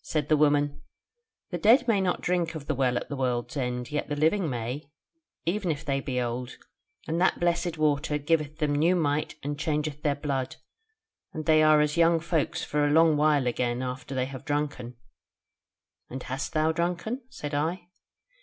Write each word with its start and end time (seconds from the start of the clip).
"Said 0.00 0.30
the 0.30 0.36
woman: 0.38 0.80
'The 1.50 1.58
dead 1.58 1.86
may 1.86 2.00
not 2.00 2.22
drink 2.22 2.54
of 2.54 2.64
the 2.68 2.74
Well 2.74 2.96
at 2.96 3.10
the 3.10 3.16
World's 3.16 3.54
End; 3.54 3.90
yet 3.90 4.08
the 4.08 4.16
living 4.16 4.48
may, 4.48 4.90
even 5.44 5.70
if 5.70 5.84
they 5.84 6.00
be 6.00 6.18
old; 6.22 6.56
and 7.06 7.20
that 7.20 7.38
blessed 7.38 7.76
water 7.76 8.16
giveth 8.16 8.60
them 8.60 8.74
new 8.74 8.96
might 8.96 9.34
and 9.42 9.58
changeth 9.60 10.02
their 10.02 10.14
blood, 10.14 10.56
and 11.34 11.44
they 11.44 11.62
are 11.62 11.82
as 11.82 11.98
young 11.98 12.18
folk 12.18 12.56
for 12.56 12.86
a 12.86 12.90
long 12.92 13.18
while 13.18 13.46
again 13.46 13.82
after 13.82 14.14
they 14.14 14.24
have 14.24 14.46
drunken.' 14.46 14.96
'And 16.08 16.22
hast 16.22 16.54
thou 16.54 16.72
drunken?' 16.72 17.20
said 17.28 17.52
I. 17.52 17.88